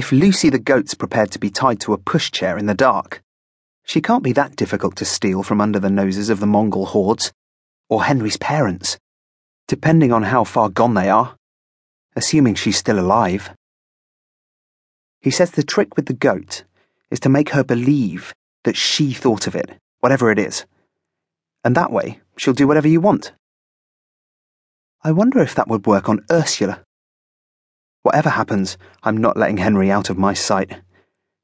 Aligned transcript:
if 0.00 0.12
Lucy 0.12 0.48
the 0.48 0.58
goat's 0.58 0.94
prepared 0.94 1.30
to 1.30 1.38
be 1.38 1.50
tied 1.50 1.78
to 1.78 1.92
a 1.92 1.98
pushchair 1.98 2.58
in 2.58 2.64
the 2.64 2.72
dark, 2.72 3.22
she 3.84 4.00
can't 4.00 4.22
be 4.22 4.32
that 4.32 4.56
difficult 4.56 4.96
to 4.96 5.04
steal 5.04 5.42
from 5.42 5.60
under 5.60 5.78
the 5.78 5.90
noses 5.90 6.30
of 6.30 6.40
the 6.40 6.46
Mongol 6.46 6.86
hordes, 6.86 7.34
or 7.90 8.04
Henry's 8.04 8.38
parents, 8.38 8.96
depending 9.68 10.10
on 10.10 10.22
how 10.22 10.42
far 10.42 10.70
gone 10.70 10.94
they 10.94 11.10
are, 11.10 11.36
assuming 12.16 12.54
she's 12.54 12.78
still 12.78 12.98
alive. 12.98 13.50
He 15.20 15.30
says 15.30 15.50
the 15.50 15.62
trick 15.62 15.96
with 15.96 16.06
the 16.06 16.14
goat 16.14 16.64
is 17.10 17.20
to 17.20 17.28
make 17.28 17.50
her 17.50 17.62
believe 17.62 18.32
that 18.64 18.78
she 18.78 19.12
thought 19.12 19.46
of 19.46 19.54
it, 19.54 19.76
whatever 19.98 20.30
it 20.30 20.38
is. 20.38 20.64
And 21.62 21.74
that 21.74 21.92
way, 21.92 22.20
she'll 22.38 22.54
do 22.54 22.66
whatever 22.66 22.88
you 22.88 23.02
want. 23.02 23.32
I 25.04 25.12
wonder 25.12 25.40
if 25.40 25.54
that 25.56 25.68
would 25.68 25.86
work 25.86 26.08
on 26.08 26.24
Ursula. 26.32 26.82
Whatever 28.02 28.30
happens, 28.30 28.78
I'm 29.02 29.16
not 29.16 29.36
letting 29.36 29.58
Henry 29.58 29.90
out 29.90 30.08
of 30.08 30.18
my 30.18 30.34
sight. 30.34 30.80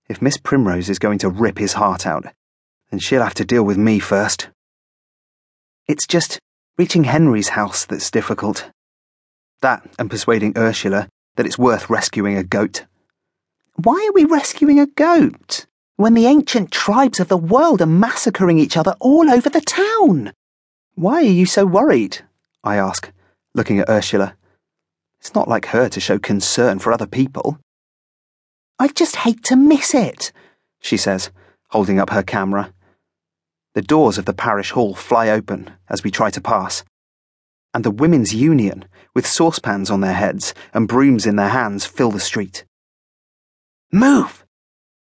If 0.09 0.23
Miss 0.23 0.37
Primrose 0.39 0.89
is 0.89 0.99
going 0.99 1.19
to 1.19 1.29
rip 1.29 1.59
his 1.59 1.75
heart 1.75 2.07
out, 2.07 2.27
then 2.91 3.01
she'll 3.01 3.23
have 3.23 3.35
to 3.35 3.45
deal 3.45 3.63
with 3.63 3.77
me 3.77 3.99
first. 3.99 4.49
It's 5.87 6.07
just 6.07 6.39
reaching 6.79 7.05
Henry's 7.05 7.51
house 7.51 7.85
that's 7.85 8.11
difficult. 8.11 8.71
That 9.61 9.89
and 9.99 10.11
persuading 10.11 10.55
Ursula 10.57 11.09
that 11.37 11.47
it's 11.47 11.59
worth 11.59 11.91
rescuing 11.91 12.37
a 12.37 12.45
goat. 12.45 12.87
Why 13.77 14.07
are 14.09 14.15
we 14.15 14.25
rescuing 14.25 14.81
a 14.81 14.87
goat 14.87 15.67
when 15.97 16.15
the 16.15 16.27
ancient 16.27 16.71
tribes 16.71 17.21
of 17.21 17.29
the 17.29 17.37
world 17.37 17.83
are 17.83 17.87
massacring 17.87 18.59
each 18.59 18.77
other 18.77 18.95
all 19.01 19.31
over 19.31 19.51
the 19.51 19.61
town? 19.61 20.33
Why 20.95 21.17
are 21.17 21.23
you 21.23 21.45
so 21.45 21.67
worried? 21.67 22.19
I 22.65 22.77
ask, 22.77 23.13
looking 23.55 23.79
at 23.79 23.91
Ursula. 23.91 24.35
It's 25.27 25.35
not 25.35 25.49
like 25.49 25.67
her 25.67 25.89
to 25.89 25.99
show 25.99 26.21
concern 26.21 26.79
for 26.79 26.93
other 26.93 27.09
people. 27.09 27.59
I 28.79 28.87
just 28.87 29.17
hate 29.17 29.43
to 29.47 29.57
miss 29.57 29.93
it, 29.93 30.31
she 30.81 30.97
says, 30.97 31.33
holding 31.71 31.99
up 31.99 32.11
her 32.11 32.23
camera. 32.23 32.73
The 33.75 33.83
doors 33.83 34.19
of 34.19 34.25
the 34.25 34.33
parish 34.33 34.71
hall 34.71 34.95
fly 34.95 35.29
open 35.31 35.73
as 35.89 36.05
we 36.05 36.13
try 36.13 36.31
to 36.31 36.41
pass, 36.41 36.85
and 37.75 37.85
the 37.85 37.91
Women's 37.91 38.37
Union, 38.37 38.85
with 39.17 39.27
saucepans 39.27 39.91
on 39.91 40.01
their 40.01 40.15
heads 40.15 40.55
and 40.73 40.87
brooms 40.87 41.27
in 41.27 41.35
their 41.35 41.49
hands, 41.49 41.87
fill 41.87 42.13
the 42.13 42.21
street. 42.21 42.65
Move! 43.91 44.47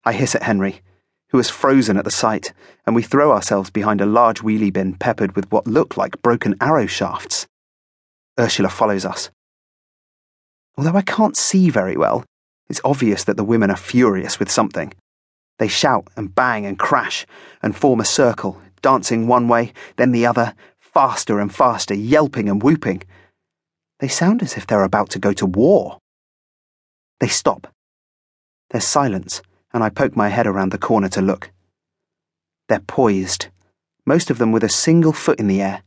I 0.05 0.13
hiss 0.13 0.37
at 0.37 0.45
Henry, 0.45 0.83
who 1.31 1.41
is 1.41 1.51
frozen 1.51 1.97
at 1.97 2.05
the 2.05 2.13
sight, 2.13 2.53
and 2.87 2.95
we 2.95 3.03
throw 3.03 3.33
ourselves 3.33 3.71
behind 3.71 4.01
a 4.01 4.07
large 4.07 4.41
wheelie 4.41 4.73
bin 4.73 4.95
peppered 4.95 5.35
with 5.35 5.51
what 5.51 5.67
look 5.67 5.97
like 5.97 6.23
broken 6.23 6.55
arrow 6.61 6.87
shafts. 6.87 7.49
Ursula 8.39 8.69
follows 8.69 9.05
us. 9.05 9.29
Although 10.77 10.97
I 10.97 11.03
can't 11.03 11.37
see 11.37 11.71
very 11.71 11.97
well, 11.97 12.25
it's 12.69 12.81
obvious 12.85 13.25
that 13.25 13.37
the 13.37 13.45
women 13.45 13.71
are 13.71 13.77
furious 13.77 14.39
with 14.39 14.51
something. 14.51 14.93
They 15.59 15.69
shout 15.69 16.09
and 16.17 16.35
bang 16.35 16.65
and 16.65 16.79
crash 16.79 17.27
and 17.63 17.77
form 17.77 18.01
a 18.01 18.05
circle, 18.05 18.61
dancing 18.81 19.27
one 19.27 19.49
way, 19.49 19.73
then 19.97 20.13
the 20.13 20.27
other, 20.27 20.55
faster 20.81 21.39
and 21.39 21.55
faster, 21.55 21.95
yelping 21.95 22.49
and 22.49 22.63
whooping. 22.63 23.03
They 24.01 24.09
sound 24.09 24.43
as 24.43 24.57
if 24.57 24.67
they're 24.67 24.83
about 24.83 25.11
to 25.11 25.19
go 25.19 25.33
to 25.35 25.47
war. 25.47 25.99
They 27.21 27.29
stop 27.29 27.73
there's 28.73 28.87
silence, 28.87 29.43
and 29.73 29.85
I 29.85 29.91
poke 29.91 30.17
my 30.17 30.31
head 30.31 30.47
around 30.47 30.73
the 30.73 30.79
corner 30.79 31.09
to 31.11 31.21
look. 31.21 31.53
They're 32.69 32.81
poised, 32.81 33.49
most 34.07 34.31
of 34.31 34.39
them 34.39 34.51
with 34.51 34.65
a 34.65 34.69
single 34.71 35.13
foot 35.13 35.39
in 35.39 35.47
the 35.47 35.61
air, 35.61 35.83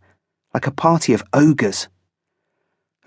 like 0.53 0.67
a 0.67 0.71
party 0.71 1.13
of 1.13 1.23
ogres. 1.33 1.89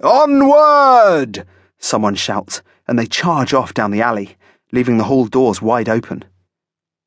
Onward! 0.02 1.46
Someone 1.78 2.14
shouts, 2.14 2.62
and 2.86 2.98
they 2.98 3.06
charge 3.06 3.54
off 3.54 3.74
down 3.74 3.90
the 3.90 4.02
alley, 4.02 4.36
leaving 4.72 4.98
the 4.98 5.04
hall 5.04 5.26
doors 5.26 5.62
wide 5.62 5.88
open. 5.88 6.24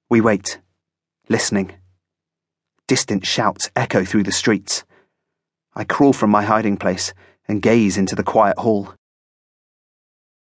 We 0.10 0.22
wait, 0.22 0.60
listening. 1.30 1.74
Distant 2.88 3.26
shouts 3.26 3.70
echo 3.76 4.04
through 4.04 4.24
the 4.24 4.32
streets. 4.32 4.84
I 5.76 5.84
crawl 5.84 6.14
from 6.14 6.30
my 6.30 6.44
hiding 6.44 6.78
place 6.78 7.14
and 7.48 7.62
gaze 7.62 7.98
into 7.98 8.16
the 8.16 8.24
quiet 8.24 8.58
hall. 8.60 8.94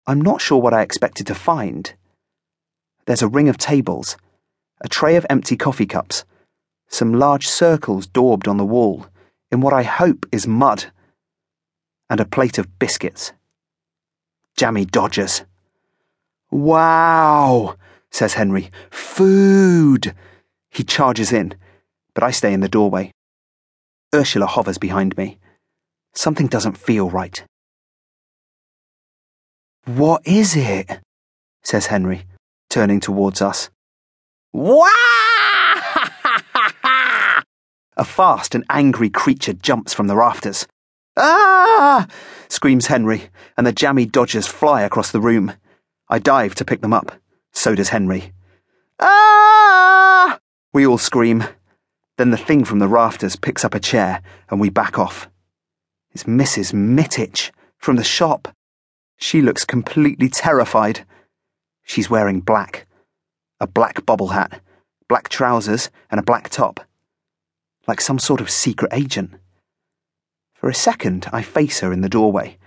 I'm 0.06 0.20
not 0.20 0.40
sure 0.40 0.60
what 0.60 0.74
I 0.74 0.82
expected 0.82 1.26
to 1.26 1.34
find 1.34 1.94
there's 3.08 3.22
a 3.22 3.26
ring 3.26 3.48
of 3.48 3.56
tables, 3.56 4.18
a 4.82 4.88
tray 4.88 5.16
of 5.16 5.24
empty 5.30 5.56
coffee 5.56 5.86
cups, 5.86 6.26
some 6.88 7.14
large 7.14 7.48
circles 7.48 8.06
daubed 8.06 8.46
on 8.46 8.58
the 8.58 8.66
wall 8.66 9.06
in 9.50 9.62
what 9.62 9.72
I 9.72 9.82
hope 9.82 10.26
is 10.30 10.46
mud, 10.46 10.92
and 12.10 12.20
a 12.20 12.26
plate 12.26 12.58
of 12.58 12.78
biscuits. 12.78 13.32
Jammy 14.58 14.84
Dodgers. 14.84 15.44
Wow, 16.50 17.76
says 18.10 18.34
Henry. 18.34 18.72
Food! 18.90 20.12
He 20.68 20.82
charges 20.82 21.32
in, 21.32 21.54
but 22.12 22.24
I 22.24 22.32
stay 22.32 22.52
in 22.52 22.58
the 22.58 22.68
doorway. 22.68 23.12
Ursula 24.12 24.46
hovers 24.46 24.76
behind 24.76 25.16
me. 25.16 25.38
Something 26.12 26.48
doesn't 26.48 26.76
feel 26.76 27.08
right. 27.08 27.44
What 29.84 30.26
is 30.26 30.56
it? 30.56 30.98
says 31.62 31.86
Henry 31.86 32.24
turning 32.68 32.98
towards 32.98 33.40
us. 33.40 33.70
Wah! 34.52 34.88
A 37.96 38.04
fast 38.04 38.56
and 38.56 38.64
angry 38.68 39.08
creature 39.08 39.52
jumps 39.52 39.94
from 39.94 40.08
the 40.08 40.16
rafters. 40.16 40.66
Ah! 41.20 42.06
screams 42.48 42.86
Henry, 42.86 43.28
and 43.56 43.66
the 43.66 43.72
jammy 43.72 44.06
dodgers 44.06 44.46
fly 44.46 44.82
across 44.82 45.10
the 45.10 45.20
room. 45.20 45.52
I 46.08 46.20
dive 46.20 46.54
to 46.54 46.64
pick 46.64 46.80
them 46.80 46.92
up. 46.92 47.12
So 47.52 47.74
does 47.74 47.88
Henry. 47.88 48.32
Ah! 49.00 50.38
We 50.72 50.86
all 50.86 50.98
scream. 50.98 51.44
Then 52.18 52.30
the 52.30 52.36
thing 52.36 52.64
from 52.64 52.78
the 52.78 52.86
rafters 52.86 53.34
picks 53.34 53.64
up 53.64 53.74
a 53.74 53.80
chair, 53.80 54.22
and 54.48 54.60
we 54.60 54.70
back 54.70 54.98
off. 54.98 55.28
It's 56.12 56.24
Mrs. 56.24 56.72
Mittich 56.72 57.50
from 57.78 57.96
the 57.96 58.04
shop. 58.04 58.54
She 59.16 59.42
looks 59.42 59.64
completely 59.64 60.28
terrified. 60.28 61.04
She's 61.82 62.08
wearing 62.08 62.40
black. 62.40 62.86
A 63.60 63.66
black 63.66 64.06
bobble 64.06 64.28
hat, 64.28 64.60
black 65.08 65.28
trousers, 65.28 65.90
and 66.10 66.20
a 66.20 66.22
black 66.22 66.48
top. 66.48 66.80
Like 67.88 68.00
some 68.00 68.20
sort 68.20 68.40
of 68.40 68.50
secret 68.50 68.92
agent. 68.92 69.32
For 70.58 70.68
a 70.68 70.74
second, 70.74 71.28
I 71.32 71.42
face 71.42 71.80
her 71.80 71.92
in 71.92 72.00
the 72.00 72.08
doorway, 72.08 72.58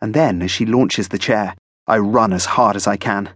and 0.00 0.12
then, 0.12 0.42
as 0.42 0.50
she 0.50 0.66
launches 0.66 1.08
the 1.08 1.18
chair, 1.18 1.54
I 1.86 1.98
run 1.98 2.32
as 2.32 2.44
hard 2.44 2.74
as 2.74 2.88
I 2.88 2.96
can. 2.96 3.30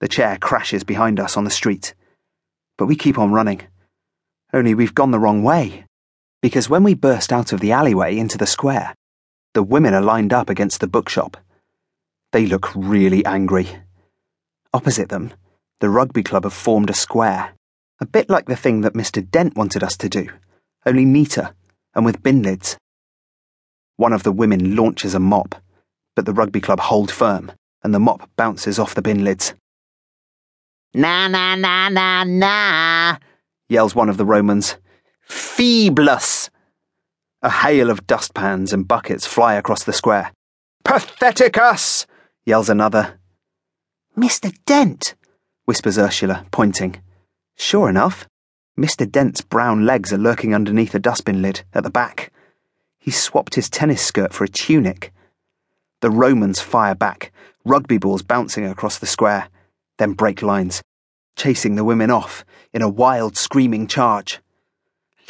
The 0.00 0.08
chair 0.08 0.38
crashes 0.40 0.82
behind 0.82 1.20
us 1.20 1.36
on 1.36 1.44
the 1.44 1.50
street. 1.50 1.94
But 2.78 2.86
we 2.86 2.96
keep 2.96 3.18
on 3.18 3.32
running. 3.32 3.60
Only 4.54 4.74
we've 4.74 4.94
gone 4.94 5.10
the 5.10 5.18
wrong 5.18 5.42
way. 5.42 5.84
Because 6.40 6.70
when 6.70 6.82
we 6.82 6.94
burst 6.94 7.30
out 7.30 7.52
of 7.52 7.60
the 7.60 7.70
alleyway 7.70 8.16
into 8.16 8.38
the 8.38 8.46
square, 8.46 8.94
the 9.52 9.62
women 9.62 9.92
are 9.92 10.00
lined 10.00 10.32
up 10.32 10.48
against 10.48 10.80
the 10.80 10.86
bookshop. 10.86 11.36
They 12.32 12.46
look 12.46 12.74
really 12.74 13.22
angry. 13.26 13.68
Opposite 14.72 15.10
them, 15.10 15.34
the 15.80 15.90
rugby 15.90 16.22
club 16.22 16.44
have 16.44 16.54
formed 16.54 16.88
a 16.88 16.94
square, 16.94 17.52
a 18.00 18.06
bit 18.06 18.30
like 18.30 18.46
the 18.46 18.56
thing 18.56 18.80
that 18.82 18.94
Mr. 18.94 19.28
Dent 19.28 19.54
wanted 19.54 19.82
us 19.82 19.98
to 19.98 20.08
do, 20.08 20.30
only 20.86 21.04
neater 21.04 21.54
and 21.94 22.06
with 22.06 22.22
bin 22.22 22.42
lids. 22.42 22.78
One 23.98 24.12
of 24.12 24.22
the 24.22 24.30
women 24.30 24.76
launches 24.76 25.12
a 25.16 25.18
mop, 25.18 25.56
but 26.14 26.24
the 26.24 26.32
rugby 26.32 26.60
club 26.60 26.78
hold 26.78 27.10
firm, 27.10 27.50
and 27.82 27.92
the 27.92 27.98
mop 27.98 28.30
bounces 28.36 28.78
off 28.78 28.94
the 28.94 29.02
bin 29.02 29.24
lids. 29.24 29.54
Na 30.94 31.26
na 31.26 31.56
na 31.56 31.88
na 31.88 32.22
na, 32.22 33.16
yells 33.68 33.96
one 33.96 34.08
of 34.08 34.16
the 34.16 34.24
Romans. 34.24 34.76
Feeblus! 35.28 36.48
A 37.42 37.50
hail 37.50 37.90
of 37.90 38.06
dustpans 38.06 38.72
and 38.72 38.86
buckets 38.86 39.26
fly 39.26 39.54
across 39.54 39.82
the 39.82 39.92
square. 39.92 40.30
Patheticus! 40.84 42.06
yells 42.46 42.68
another. 42.68 43.18
Mr. 44.16 44.56
Dent, 44.64 45.16
whispers 45.64 45.98
Ursula, 45.98 46.46
pointing. 46.52 47.02
Sure 47.56 47.88
enough, 47.88 48.28
Mr. 48.78 49.10
Dent's 49.10 49.40
brown 49.40 49.84
legs 49.84 50.12
are 50.12 50.18
lurking 50.18 50.54
underneath 50.54 50.94
a 50.94 51.00
dustbin 51.00 51.42
lid 51.42 51.64
at 51.74 51.82
the 51.82 51.90
back. 51.90 52.32
He's 52.98 53.20
swapped 53.20 53.54
his 53.54 53.70
tennis 53.70 54.02
skirt 54.04 54.32
for 54.32 54.44
a 54.44 54.48
tunic. 54.48 55.12
The 56.00 56.10
Romans 56.10 56.60
fire 56.60 56.94
back, 56.94 57.32
rugby 57.64 57.98
balls 57.98 58.22
bouncing 58.22 58.64
across 58.64 58.98
the 58.98 59.06
square, 59.06 59.48
then 59.98 60.12
break 60.12 60.42
lines, 60.42 60.82
chasing 61.36 61.74
the 61.74 61.84
women 61.84 62.10
off 62.10 62.44
in 62.72 62.82
a 62.82 62.88
wild, 62.88 63.36
screaming 63.36 63.86
charge. 63.86 64.40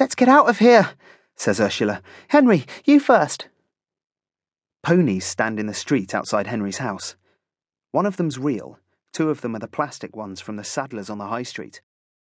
Let's 0.01 0.15
get 0.15 0.29
out 0.29 0.49
of 0.49 0.59
here, 0.59 0.91
says 1.37 1.61
Ursula. 1.61 2.03
Henry, 2.29 2.65
you 2.85 3.01
first. 3.01 3.49
Ponies 4.83 5.25
stand 5.25 5.59
in 5.59 5.67
the 5.67 5.75
street 5.75 6.15
outside 6.15 6.47
Henry's 6.47 6.79
house. 6.79 7.17
One 7.91 8.07
of 8.07 8.17
them's 8.17 8.39
real, 8.39 8.79
two 9.13 9.31
of 9.31 9.41
them 9.41 9.57
are 9.57 9.61
the 9.61 9.69
plastic 9.69 10.15
ones 10.15 10.41
from 10.41 10.57
the 10.57 10.65
saddlers 10.65 11.11
on 11.11 11.19
the 11.19 11.27
high 11.27 11.43
street, 11.43 11.81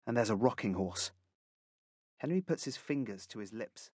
and 0.06 0.18
there's 0.18 0.30
a 0.30 0.36
rocking 0.36 0.74
horse. 0.74 1.12
Henry 2.18 2.42
puts 2.42 2.66
his 2.66 2.78
fingers 2.78 3.26
to 3.28 3.40
his 3.40 3.54
lips. 3.54 3.90